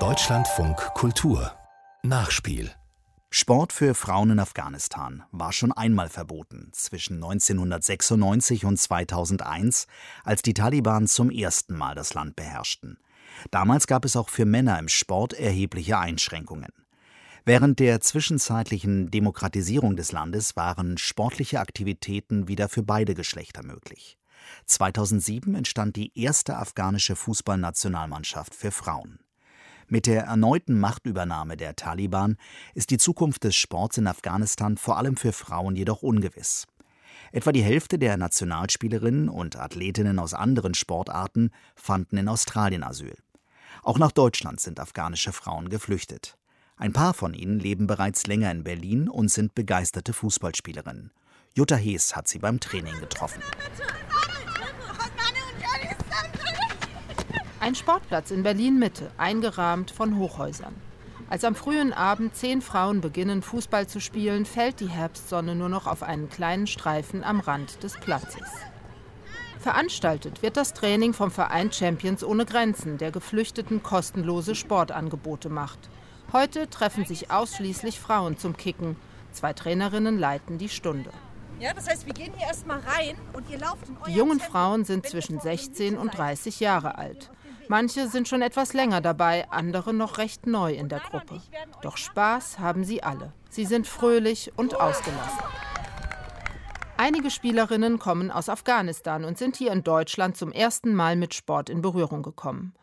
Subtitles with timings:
[0.00, 1.52] Deutschlandfunk Kultur
[2.02, 2.72] Nachspiel
[3.30, 9.86] Sport für Frauen in Afghanistan war schon einmal verboten, zwischen 1996 und 2001,
[10.24, 12.98] als die Taliban zum ersten Mal das Land beherrschten.
[13.52, 16.72] Damals gab es auch für Männer im Sport erhebliche Einschränkungen.
[17.44, 24.18] Während der zwischenzeitlichen Demokratisierung des Landes waren sportliche Aktivitäten wieder für beide Geschlechter möglich.
[24.66, 29.18] 2007 entstand die erste afghanische Fußballnationalmannschaft für Frauen.
[29.86, 32.36] Mit der erneuten Machtübernahme der Taliban
[32.74, 36.66] ist die Zukunft des Sports in Afghanistan vor allem für Frauen jedoch ungewiss.
[37.32, 43.16] Etwa die Hälfte der Nationalspielerinnen und Athletinnen aus anderen Sportarten fanden in Australien Asyl.
[43.82, 46.38] Auch nach Deutschland sind afghanische Frauen geflüchtet.
[46.76, 51.12] Ein paar von ihnen leben bereits länger in Berlin und sind begeisterte Fußballspielerinnen.
[51.54, 53.42] Jutta Hees hat sie beim Training getroffen.
[57.64, 60.74] Ein Sportplatz in Berlin Mitte, eingerahmt von Hochhäusern.
[61.30, 65.86] Als am frühen Abend zehn Frauen beginnen, Fußball zu spielen, fällt die Herbstsonne nur noch
[65.86, 68.50] auf einen kleinen Streifen am Rand des Platzes.
[69.60, 75.88] Veranstaltet wird das Training vom Verein Champions ohne Grenzen, der Geflüchteten kostenlose Sportangebote macht.
[76.34, 78.96] Heute treffen sich ausschließlich Frauen zum Kicken.
[79.32, 81.12] Zwei Trainerinnen leiten die Stunde.
[81.60, 84.84] Ja, das heißt, wir gehen hier erstmal rein und ihr lauft in Die jungen Frauen
[84.84, 87.30] sind zwischen 16 und 30 Jahre alt.
[87.68, 91.40] Manche sind schon etwas länger dabei, andere noch recht neu in der Gruppe.
[91.82, 93.32] Doch Spaß haben sie alle.
[93.48, 95.40] Sie sind fröhlich und ausgelassen.
[96.96, 101.68] Einige Spielerinnen kommen aus Afghanistan und sind hier in Deutschland zum ersten Mal mit Sport
[101.68, 102.74] in Berührung gekommen.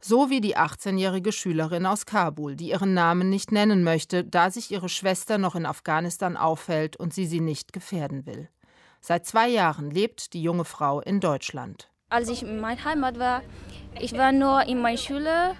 [0.00, 4.70] So wie die 18-jährige Schülerin aus Kabul, die ihren Namen nicht nennen möchte, da sich
[4.70, 8.48] ihre Schwester noch in Afghanistan aufhält und sie sie nicht gefährden will.
[9.02, 11.90] Seit zwei Jahren lebt die junge Frau in Deutschland.
[12.08, 13.42] Als ich in meiner Heimat war,
[13.98, 15.56] ich war nur in meiner Schule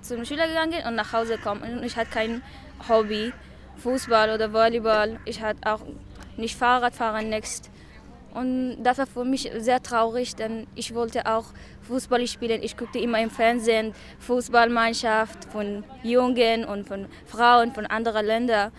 [0.00, 1.78] zum Schüler gegangen und nach Hause gekommen.
[1.78, 2.42] Und ich hatte kein
[2.88, 3.32] Hobby,
[3.78, 5.18] Fußball oder Volleyball.
[5.24, 5.80] Ich hatte auch
[6.36, 7.70] nicht Fahrradfahren next.
[8.32, 11.46] Und das war für mich sehr traurig, denn ich wollte auch
[11.82, 12.62] Fußball spielen.
[12.62, 18.72] Ich guckte immer im Fernsehen Fußballmannschaft von Jungen und von Frauen von anderen Ländern.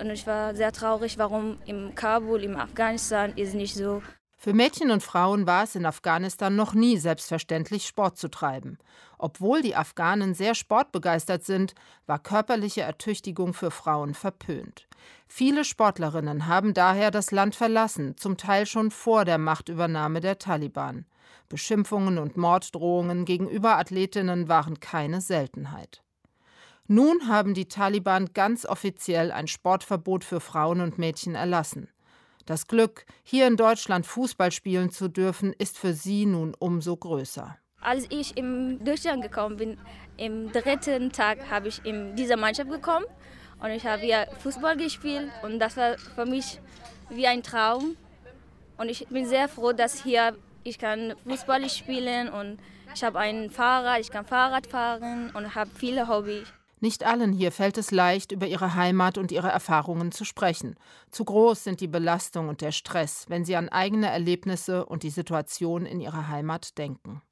[0.00, 4.02] Und ich war sehr traurig, warum im Kabul, im Afghanistan ist nicht so.
[4.42, 8.76] Für Mädchen und Frauen war es in Afghanistan noch nie selbstverständlich, Sport zu treiben.
[9.16, 11.76] Obwohl die Afghanen sehr sportbegeistert sind,
[12.06, 14.88] war körperliche Ertüchtigung für Frauen verpönt.
[15.28, 21.06] Viele Sportlerinnen haben daher das Land verlassen, zum Teil schon vor der Machtübernahme der Taliban.
[21.48, 26.02] Beschimpfungen und Morddrohungen gegenüber Athletinnen waren keine Seltenheit.
[26.88, 31.86] Nun haben die Taliban ganz offiziell ein Sportverbot für Frauen und Mädchen erlassen.
[32.46, 37.56] Das Glück, hier in Deutschland Fußball spielen zu dürfen, ist für sie nun umso größer.
[37.80, 39.78] Als ich in Deutschland gekommen bin,
[40.16, 43.06] im dritten Tag habe ich in diese Mannschaft gekommen
[43.60, 46.60] und ich habe hier Fußball gespielt und das war für mich
[47.10, 47.96] wie ein Traum.
[48.76, 52.58] Und ich bin sehr froh, dass hier ich kann Fußball spielen und
[52.94, 56.46] ich habe ein Fahrrad, ich kann Fahrrad fahren und habe viele Hobbys.
[56.82, 60.74] Nicht allen hier fällt es leicht, über ihre Heimat und ihre Erfahrungen zu sprechen.
[61.12, 65.10] Zu groß sind die Belastung und der Stress, wenn sie an eigene Erlebnisse und die
[65.10, 67.22] Situation in ihrer Heimat denken.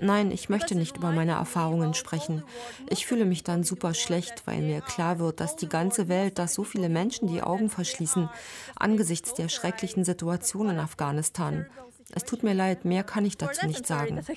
[0.00, 2.44] Nein, ich möchte nicht über meine Erfahrungen sprechen.
[2.90, 6.52] Ich fühle mich dann super schlecht, weil mir klar wird, dass die ganze Welt, dass
[6.52, 8.28] so viele Menschen die Augen verschließen
[8.76, 11.64] angesichts der schrecklichen Situation in Afghanistan.
[12.12, 14.20] Es tut mir leid, mehr kann ich dazu nicht sagen.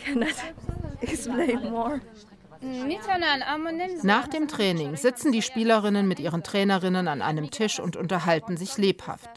[4.03, 8.77] Nach dem Training sitzen die Spielerinnen mit ihren Trainerinnen an einem Tisch und unterhalten sich
[8.77, 9.29] lebhaft.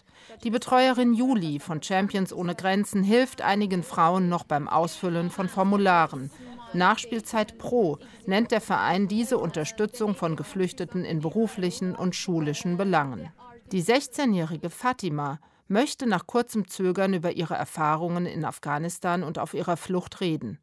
[0.44, 6.30] Die Betreuerin Juli von Champions ohne Grenzen hilft einigen Frauen noch beim Ausfüllen von Formularen.
[6.72, 13.30] Nachspielzeit Pro nennt der Verein diese Unterstützung von Geflüchteten in beruflichen und schulischen Belangen.
[13.72, 19.76] Die 16-jährige Fatima möchte nach kurzem Zögern über ihre Erfahrungen in Afghanistan und auf ihrer
[19.76, 20.58] Flucht reden.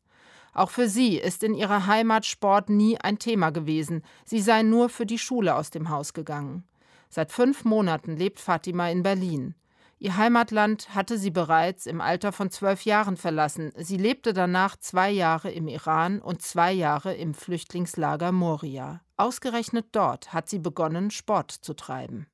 [0.58, 4.02] Auch für sie ist in ihrer Heimat Sport nie ein Thema gewesen.
[4.26, 6.64] Sie sei nur für die Schule aus dem Haus gegangen.
[7.12, 9.54] Seit fünf Monaten lebt Fatima in Berlin.
[10.00, 13.72] Ihr Heimatland hatte sie bereits im Alter von zwölf Jahren verlassen.
[13.78, 19.02] Sie lebte danach zwei Jahre im Iran und zwei Jahre im Flüchtlingslager Moria.
[19.16, 22.26] Ausgerechnet dort hat sie begonnen, Sport zu treiben.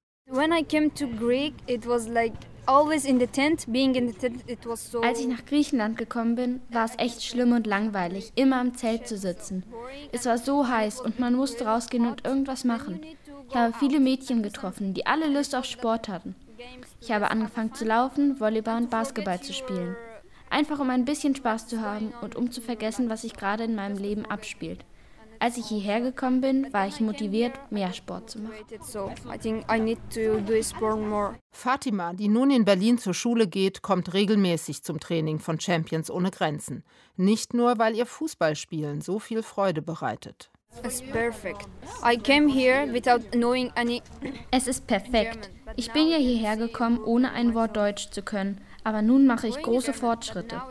[5.03, 9.07] Als ich nach Griechenland gekommen bin, war es echt schlimm und langweilig, immer im Zelt
[9.07, 9.63] zu sitzen.
[10.11, 13.01] Es war so heiß und man musste rausgehen und irgendwas machen.
[13.49, 16.35] Ich habe viele Mädchen getroffen, die alle Lust auf Sport hatten.
[16.99, 19.95] Ich habe angefangen zu laufen, Volleyball und Basketball zu spielen.
[20.49, 23.75] Einfach um ein bisschen Spaß zu haben und um zu vergessen, was sich gerade in
[23.75, 24.83] meinem Leben abspielt.
[25.43, 28.53] Als ich hierher gekommen bin, war ich motiviert, mehr Sport zu machen.
[31.51, 36.31] Fatima, die nun in Berlin zur Schule geht, kommt regelmäßig zum Training von Champions ohne
[36.31, 36.85] Grenzen.
[37.17, 40.49] Nicht nur, weil ihr Fußballspielen so viel Freude bereitet.
[40.81, 41.01] Es
[44.67, 45.49] ist perfekt.
[45.75, 48.61] Ich bin ja hierher gekommen, ohne ein Wort Deutsch zu können.
[48.85, 50.61] Aber nun mache ich große Fortschritte.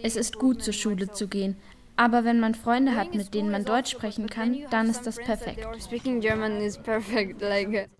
[0.00, 1.56] Es ist gut, zur Schule zu gehen.
[1.96, 5.66] Aber wenn man Freunde hat, mit denen man Deutsch sprechen kann, dann ist das perfekt.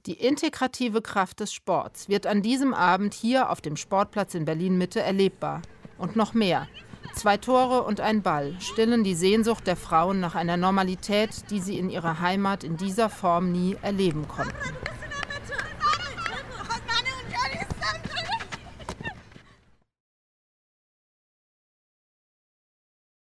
[0.07, 4.79] Die integrative Kraft des Sports wird an diesem Abend hier auf dem Sportplatz in Berlin
[4.79, 5.63] Mitte erlebbar.
[5.99, 6.69] Und noch mehr.
[7.15, 11.79] Zwei Tore und ein Ball stillen die Sehnsucht der Frauen nach einer Normalität, die sie
[11.79, 14.57] in ihrer Heimat in dieser Form nie erleben konnten.